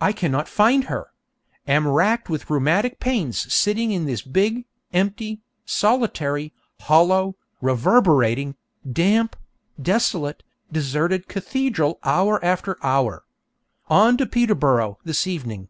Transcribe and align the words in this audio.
I 0.00 0.12
cannot 0.12 0.48
find 0.48 0.84
her! 0.84 1.08
Am 1.68 1.86
racked 1.86 2.30
with 2.30 2.48
rheumatic 2.48 2.98
pains 2.98 3.52
sitting 3.52 3.90
in 3.92 4.06
this 4.06 4.22
big, 4.22 4.64
empty, 4.94 5.42
solitary, 5.66 6.54
hollow, 6.80 7.36
reverberating, 7.60 8.56
damp, 8.90 9.36
desolate, 9.78 10.42
deserted 10.72 11.28
cathedral 11.28 11.98
hour 12.02 12.42
after 12.42 12.78
hour. 12.82 13.24
On 13.88 14.16
to 14.16 14.24
Peterborough 14.24 14.96
this 15.04 15.26
evening. 15.26 15.68